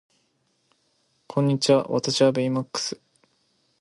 [1.27, 2.99] こんにちは私はベイマックス